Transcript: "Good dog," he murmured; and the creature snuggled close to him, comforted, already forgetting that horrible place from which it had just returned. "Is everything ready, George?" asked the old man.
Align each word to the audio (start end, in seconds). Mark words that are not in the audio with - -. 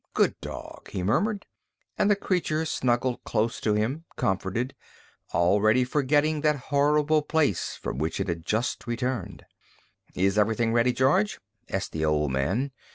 "Good 0.15 0.33
dog," 0.41 0.89
he 0.89 1.03
murmured; 1.03 1.45
and 1.95 2.09
the 2.09 2.15
creature 2.15 2.65
snuggled 2.65 3.23
close 3.23 3.61
to 3.61 3.75
him, 3.75 4.05
comforted, 4.15 4.73
already 5.31 5.83
forgetting 5.83 6.41
that 6.41 6.55
horrible 6.73 7.21
place 7.21 7.75
from 7.75 7.99
which 7.99 8.19
it 8.19 8.27
had 8.27 8.43
just 8.43 8.87
returned. 8.87 9.45
"Is 10.15 10.39
everything 10.39 10.73
ready, 10.73 10.91
George?" 10.91 11.39
asked 11.69 11.91
the 11.91 12.03
old 12.03 12.31
man. 12.31 12.71